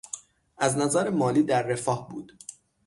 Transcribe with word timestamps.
از 0.57 0.77
نظر 0.77 1.09
مالی 1.09 1.43
در 1.43 1.61
رفاه 1.63 2.09
بود. 2.09 2.33